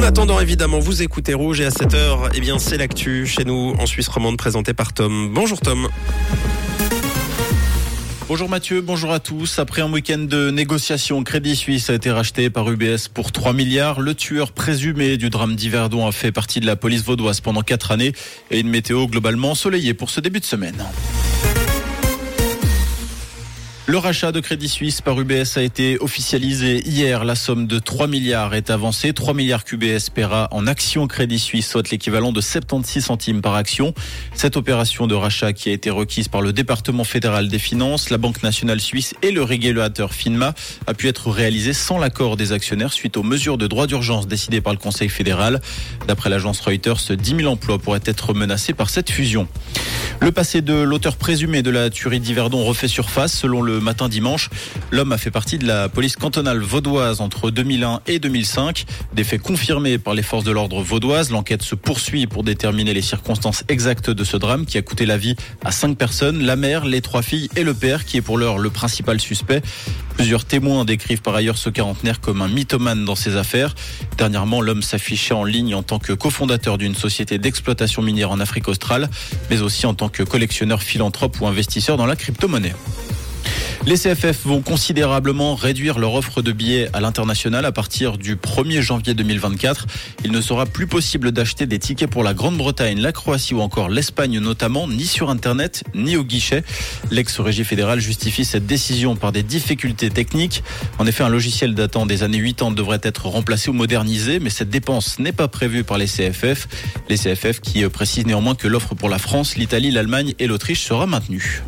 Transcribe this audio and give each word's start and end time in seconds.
En 0.00 0.02
attendant, 0.02 0.40
évidemment, 0.40 0.78
vous 0.78 1.02
écoutez 1.02 1.34
Rouge 1.34 1.60
et 1.60 1.66
à 1.66 1.68
7h, 1.68 2.30
eh 2.34 2.40
bien, 2.40 2.58
c'est 2.58 2.78
l'actu 2.78 3.26
chez 3.26 3.44
nous 3.44 3.74
en 3.78 3.84
Suisse 3.84 4.08
romande 4.08 4.38
présenté 4.38 4.72
par 4.72 4.94
Tom. 4.94 5.30
Bonjour 5.34 5.60
Tom. 5.60 5.88
Bonjour 8.26 8.48
Mathieu, 8.48 8.80
bonjour 8.80 9.12
à 9.12 9.20
tous. 9.20 9.58
Après 9.58 9.82
un 9.82 9.92
week-end 9.92 10.20
de 10.20 10.50
négociations, 10.50 11.22
Crédit 11.22 11.54
Suisse 11.54 11.90
a 11.90 11.94
été 11.94 12.10
racheté 12.10 12.48
par 12.48 12.70
UBS 12.70 13.08
pour 13.12 13.30
3 13.30 13.52
milliards. 13.52 14.00
Le 14.00 14.14
tueur 14.14 14.52
présumé 14.52 15.18
du 15.18 15.28
drame 15.28 15.54
d'Yverdon 15.54 16.06
a 16.06 16.12
fait 16.12 16.32
partie 16.32 16.60
de 16.60 16.66
la 16.66 16.76
police 16.76 17.04
vaudoise 17.04 17.42
pendant 17.42 17.60
4 17.60 17.90
années 17.90 18.14
et 18.50 18.60
une 18.60 18.70
météo 18.70 19.06
globalement 19.06 19.50
ensoleillée 19.50 19.92
pour 19.92 20.08
ce 20.08 20.22
début 20.22 20.40
de 20.40 20.46
semaine. 20.46 20.82
Le 23.90 23.98
rachat 23.98 24.30
de 24.30 24.38
Crédit 24.38 24.68
Suisse 24.68 25.00
par 25.00 25.20
UBS 25.20 25.56
a 25.56 25.62
été 25.62 25.98
officialisé 25.98 26.80
hier. 26.88 27.24
La 27.24 27.34
somme 27.34 27.66
de 27.66 27.80
3 27.80 28.06
milliards 28.06 28.54
est 28.54 28.70
avancée. 28.70 29.12
3 29.12 29.34
milliards 29.34 29.64
qu'UBS 29.64 30.10
paiera 30.14 30.46
en 30.52 30.68
actions 30.68 31.08
Crédit 31.08 31.40
Suisse, 31.40 31.68
soit 31.68 31.90
l'équivalent 31.90 32.30
de 32.30 32.40
76 32.40 33.04
centimes 33.04 33.40
par 33.40 33.56
action. 33.56 33.92
Cette 34.32 34.56
opération 34.56 35.08
de 35.08 35.16
rachat 35.16 35.52
qui 35.52 35.70
a 35.70 35.72
été 35.72 35.90
requise 35.90 36.28
par 36.28 36.40
le 36.40 36.52
département 36.52 37.02
fédéral 37.02 37.48
des 37.48 37.58
finances, 37.58 38.10
la 38.10 38.18
Banque 38.18 38.44
nationale 38.44 38.80
suisse 38.80 39.12
et 39.22 39.32
le 39.32 39.42
régulateur 39.42 40.14
FINMA 40.14 40.54
a 40.86 40.94
pu 40.94 41.08
être 41.08 41.28
réalisée 41.28 41.72
sans 41.72 41.98
l'accord 41.98 42.36
des 42.36 42.52
actionnaires 42.52 42.92
suite 42.92 43.16
aux 43.16 43.24
mesures 43.24 43.58
de 43.58 43.66
droit 43.66 43.88
d'urgence 43.88 44.28
décidées 44.28 44.60
par 44.60 44.72
le 44.72 44.78
Conseil 44.78 45.08
fédéral. 45.08 45.60
D'après 46.06 46.30
l'agence 46.30 46.60
Reuters, 46.60 47.16
10 47.16 47.36
000 47.38 47.52
emplois 47.52 47.80
pourraient 47.80 47.98
être 48.04 48.34
menacés 48.34 48.72
par 48.72 48.88
cette 48.88 49.10
fusion. 49.10 49.48
Le 50.20 50.30
passé 50.30 50.60
de 50.60 50.74
l'auteur 50.74 51.16
présumé 51.16 51.62
de 51.62 51.70
la 51.70 51.90
tuerie 51.90 52.20
d'Yverdon 52.20 52.62
refait 52.62 52.86
surface. 52.86 53.32
Selon 53.32 53.62
le 53.62 53.79
matin 53.80 54.08
dimanche, 54.08 54.50
l'homme 54.90 55.12
a 55.12 55.18
fait 55.18 55.30
partie 55.30 55.58
de 55.58 55.66
la 55.66 55.88
police 55.88 56.16
cantonale 56.16 56.60
vaudoise 56.60 57.20
entre 57.20 57.50
2001 57.50 58.00
et 58.06 58.18
2005. 58.18 58.84
Des 59.14 59.24
faits 59.24 59.42
confirmés 59.42 59.98
par 59.98 60.14
les 60.14 60.22
forces 60.22 60.44
de 60.44 60.50
l'ordre 60.50 60.82
vaudoises. 60.82 61.30
L'enquête 61.30 61.62
se 61.62 61.74
poursuit 61.74 62.26
pour 62.26 62.44
déterminer 62.44 62.94
les 62.94 63.02
circonstances 63.02 63.64
exactes 63.68 64.10
de 64.10 64.24
ce 64.24 64.36
drame 64.36 64.66
qui 64.66 64.78
a 64.78 64.82
coûté 64.82 65.06
la 65.06 65.16
vie 65.16 65.36
à 65.64 65.72
cinq 65.72 65.96
personnes, 65.96 66.42
la 66.42 66.56
mère, 66.56 66.84
les 66.84 67.00
trois 67.00 67.22
filles 67.22 67.48
et 67.56 67.64
le 67.64 67.74
père 67.74 68.04
qui 68.04 68.16
est 68.16 68.22
pour 68.22 68.38
l'heure 68.38 68.58
le 68.58 68.70
principal 68.70 69.20
suspect. 69.20 69.62
Plusieurs 70.16 70.44
témoins 70.44 70.84
décrivent 70.84 71.22
par 71.22 71.34
ailleurs 71.34 71.56
ce 71.56 71.70
quarantenaire 71.70 72.20
comme 72.20 72.42
un 72.42 72.48
mythomane 72.48 73.04
dans 73.04 73.14
ses 73.14 73.36
affaires. 73.36 73.74
Dernièrement, 74.18 74.60
l'homme 74.60 74.82
s'affichait 74.82 75.34
en 75.34 75.44
ligne 75.44 75.74
en 75.74 75.82
tant 75.82 75.98
que 75.98 76.12
cofondateur 76.12 76.76
d'une 76.76 76.94
société 76.94 77.38
d'exploitation 77.38 78.02
minière 78.02 78.30
en 78.30 78.40
Afrique 78.40 78.68
australe, 78.68 79.08
mais 79.48 79.62
aussi 79.62 79.86
en 79.86 79.94
tant 79.94 80.08
que 80.08 80.22
collectionneur 80.22 80.82
philanthrope 80.82 81.40
ou 81.40 81.46
investisseur 81.46 81.96
dans 81.96 82.06
la 82.06 82.16
crypto-monnaie. 82.16 82.74
Les 83.86 83.96
CFF 83.96 84.44
vont 84.44 84.60
considérablement 84.60 85.54
réduire 85.54 85.98
leur 85.98 86.12
offre 86.12 86.42
de 86.42 86.52
billets 86.52 86.90
à 86.92 87.00
l'international 87.00 87.64
à 87.64 87.72
partir 87.72 88.18
du 88.18 88.36
1er 88.36 88.82
janvier 88.82 89.14
2024. 89.14 89.86
Il 90.22 90.32
ne 90.32 90.40
sera 90.42 90.66
plus 90.66 90.86
possible 90.86 91.32
d'acheter 91.32 91.64
des 91.64 91.78
tickets 91.78 92.10
pour 92.10 92.22
la 92.22 92.34
Grande-Bretagne, 92.34 93.00
la 93.00 93.12
Croatie 93.12 93.54
ou 93.54 93.62
encore 93.62 93.88
l'Espagne 93.88 94.38
notamment, 94.38 94.86
ni 94.86 95.06
sur 95.06 95.30
Internet, 95.30 95.82
ni 95.94 96.18
au 96.18 96.24
guichet. 96.24 96.62
L'ex-régie 97.10 97.64
fédérale 97.64 98.00
justifie 98.00 98.44
cette 98.44 98.66
décision 98.66 99.16
par 99.16 99.32
des 99.32 99.42
difficultés 99.42 100.10
techniques. 100.10 100.62
En 100.98 101.06
effet, 101.06 101.24
un 101.24 101.30
logiciel 101.30 101.74
datant 101.74 102.04
des 102.04 102.22
années 102.22 102.42
80 102.42 102.72
devrait 102.72 103.00
être 103.02 103.26
remplacé 103.28 103.70
ou 103.70 103.72
modernisé, 103.72 104.40
mais 104.40 104.50
cette 104.50 104.68
dépense 104.70 105.18
n'est 105.18 105.32
pas 105.32 105.48
prévue 105.48 105.84
par 105.84 105.96
les 105.96 106.06
CFF. 106.06 106.68
Les 107.08 107.16
CFF 107.16 107.60
qui 107.60 107.82
précisent 107.88 108.26
néanmoins 108.26 108.54
que 108.54 108.68
l'offre 108.68 108.94
pour 108.94 109.08
la 109.08 109.18
France, 109.18 109.56
l'Italie, 109.56 109.90
l'Allemagne 109.90 110.34
et 110.38 110.46
l'Autriche 110.46 110.82
sera 110.82 111.06
maintenue. 111.06 111.62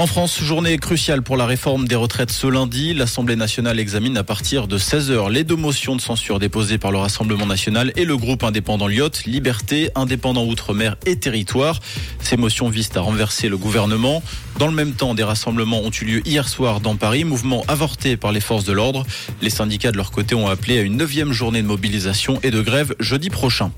En 0.00 0.06
France, 0.06 0.42
journée 0.42 0.78
cruciale 0.78 1.20
pour 1.20 1.36
la 1.36 1.44
réforme 1.44 1.86
des 1.86 1.94
retraites 1.94 2.30
ce 2.30 2.46
lundi. 2.46 2.94
L'Assemblée 2.94 3.36
nationale 3.36 3.78
examine 3.78 4.16
à 4.16 4.24
partir 4.24 4.66
de 4.66 4.78
16h 4.78 5.30
les 5.30 5.44
deux 5.44 5.56
motions 5.56 5.94
de 5.94 6.00
censure 6.00 6.38
déposées 6.38 6.78
par 6.78 6.90
le 6.90 6.96
Rassemblement 6.96 7.44
national 7.44 7.92
et 7.96 8.06
le 8.06 8.16
groupe 8.16 8.42
indépendant 8.42 8.88
Lyotte, 8.88 9.26
Liberté, 9.26 9.90
Indépendant 9.94 10.46
Outre-mer 10.46 10.96
et 11.04 11.16
Territoire. 11.16 11.80
Ces 12.22 12.38
motions 12.38 12.70
visent 12.70 12.92
à 12.94 13.02
renverser 13.02 13.50
le 13.50 13.58
gouvernement. 13.58 14.22
Dans 14.58 14.68
le 14.68 14.72
même 14.72 14.92
temps, 14.92 15.12
des 15.12 15.22
rassemblements 15.22 15.82
ont 15.82 15.90
eu 15.90 16.06
lieu 16.06 16.22
hier 16.26 16.48
soir 16.48 16.80
dans 16.80 16.96
Paris, 16.96 17.24
mouvement 17.24 17.62
avorté 17.68 18.16
par 18.16 18.32
les 18.32 18.40
forces 18.40 18.64
de 18.64 18.72
l'ordre. 18.72 19.04
Les 19.42 19.50
syndicats 19.50 19.92
de 19.92 19.98
leur 19.98 20.12
côté 20.12 20.34
ont 20.34 20.48
appelé 20.48 20.78
à 20.78 20.80
une 20.80 20.96
neuvième 20.96 21.34
journée 21.34 21.60
de 21.60 21.66
mobilisation 21.66 22.40
et 22.42 22.50
de 22.50 22.62
grève 22.62 22.94
jeudi 23.00 23.28
prochain. 23.28 23.70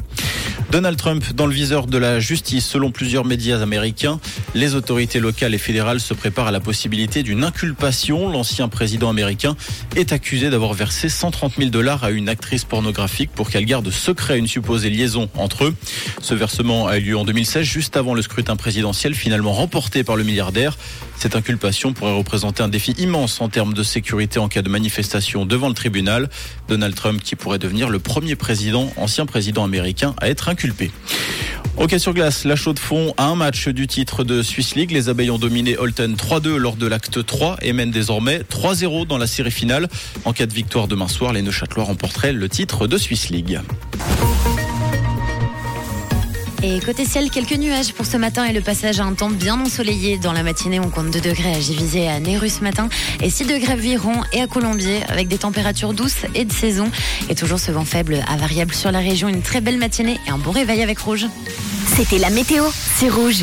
Donald 0.73 0.97
Trump 0.97 1.35
dans 1.35 1.47
le 1.47 1.53
viseur 1.53 1.87
de 1.87 1.99
la 1.99 2.19
justice. 2.19 2.67
Selon 2.67 2.91
plusieurs 2.91 3.27
médias 3.27 3.61
américains, 3.61 4.21
les 4.55 4.75
autorités 4.75 5.21
locales 5.21 5.55
et 5.55 5.59
fédérales 5.59 6.01
se 6.01 6.15
préparent 6.15 6.49
à 6.49 6.51
la 6.51 6.61
possibilité 6.61 7.23
d'une 7.23 7.45
inculpation. 7.45 8.31
L'ancien 8.31 8.69
président 8.69 9.09
américain 9.09 9.57
est 9.97 10.13
accusé 10.13 10.51
d'avoir 10.51 10.75
versé 10.75 11.09
130 11.09 11.55
000 11.59 11.71
dollars 11.71 12.05
à 12.05 12.11
une 12.11 12.29
actrice 12.29 12.65
pornographique 12.65 13.31
pour 13.35 13.51
qu'elle 13.51 13.65
garde 13.65 13.91
secret 13.91 14.39
une 14.39 14.47
supposée 14.47 14.91
liaison 14.91 15.29
entre 15.35 15.65
eux. 15.65 15.75
Ce 16.21 16.35
versement 16.35 16.87
a 16.87 16.99
eu 16.99 17.03
lieu 17.03 17.17
en 17.17 17.25
2016, 17.25 17.65
juste 17.65 17.97
avant 17.97 18.15
le 18.15 18.23
scrutin 18.23 18.57
présidentiel, 18.57 19.15
finalement 19.15 19.53
remporté 19.53 20.05
par 20.05 20.17
le 20.17 20.25
milliardaire. 20.25 20.77
Cette 21.17 21.37
inculpation 21.37 21.93
pourrait 21.93 22.17
représenter 22.17 22.63
un 22.63 22.69
défi 22.69 22.93
immense 22.99 23.41
en 23.41 23.49
termes 23.49 23.75
de 23.75 23.83
sécurité 23.83 24.39
en 24.39 24.49
cas 24.49 24.63
de 24.63 24.69
manifestation 24.69 25.47
devant 25.47 25.69
le 25.69 25.75
tribunal. 25.75 26.29
Donald 26.69 26.95
Trump 26.95 27.23
qui 27.23 27.37
pourrait 27.37 27.59
devenir 27.59 27.89
le 27.89 28.01
premier 28.01 28.35
président, 28.35 28.93
ancien 28.97 29.25
président 29.25 29.65
américain 29.65 30.15
à 30.21 30.29
être 30.29 30.49
inculpé. 30.49 30.91
Ok 31.79 31.95
sur 31.99 32.13
glace, 32.13 32.45
la 32.45 32.55
chaude 32.55 32.79
fond 32.79 33.15
à 33.17 33.25
un 33.25 33.35
match 33.35 33.69
du 33.69 33.87
titre 33.87 34.25
de 34.25 34.43
Swiss 34.43 34.75
League. 34.75 34.91
Les 34.91 35.09
abeilles 35.09 35.31
ont 35.31 35.39
dominé 35.39 35.77
Holton 35.77 36.15
3-2 36.17 36.57
lors 36.57 36.77
de 36.77 36.87
l'acte 36.87 37.25
3 37.25 37.57
et 37.63 37.73
mènent 37.73 37.91
désormais 37.91 38.41
3-0 38.41 39.07
dans 39.07 39.19
la 39.19 39.27
série 39.27 39.51
finale. 39.51 39.89
En 40.25 40.33
cas 40.33 40.47
de 40.47 40.53
victoire 40.53 40.87
demain 40.87 41.09
soir, 41.09 41.33
les 41.33 41.43
Neuchâtelois 41.43 41.85
remporteraient 41.85 42.35
le 42.35 42.49
titre 42.49 42.87
de 42.87 42.99
Swiss 42.99 43.31
League. 43.31 43.59
Et 46.65 46.79
côté 46.79 47.05
ciel, 47.05 47.29
quelques 47.29 47.57
nuages 47.57 47.93
pour 47.93 48.07
ce 48.07 48.17
matin 48.17 48.45
et 48.45 48.53
le 48.53 48.61
passage 48.61 49.01
à 49.01 49.05
un 49.05 49.15
temps 49.15 49.31
bien 49.31 49.61
ensoleillé. 49.61 50.17
Dans 50.17 50.33
la 50.33 50.45
matinée, 50.45 50.79
on 50.79 50.91
compte 50.91 51.11
2 51.11 51.21
degrés 51.21 51.53
à 51.53 51.59
Givisé 51.59 52.03
et 52.03 52.09
à 52.09 52.21
Néru 52.21 52.49
ce 52.49 52.61
matin 52.61 52.89
et 53.21 53.31
6 53.31 53.47
degrés 53.47 53.73
à 53.73 53.77
Viron 53.77 54.23
et 54.33 54.41
à 54.41 54.47
Colombier 54.47 55.01
avec 55.09 55.27
des 55.27 55.39
températures 55.39 55.93
douces 55.93 56.25
et 56.37 56.45
de 56.45 56.53
saison. 56.53 56.89
Et 57.29 57.35
toujours 57.35 57.59
ce 57.59 57.73
vent 57.73 57.85
faible 57.85 58.25
à 58.29 58.37
variable 58.37 58.75
sur 58.75 58.93
la 58.93 59.01
région. 59.01 59.29
Une 59.29 59.43
très 59.43 59.61
belle 59.61 59.79
matinée 59.79 60.21
et 60.29 60.31
un 60.31 60.39
bon 60.39 60.53
réveil 60.53 60.83
avec 60.83 61.01
Rouge. 61.01 61.27
C'était 61.97 62.19
la 62.19 62.31
météo, 62.31 62.65
c'est 62.97 63.09
Rouge. 63.09 63.41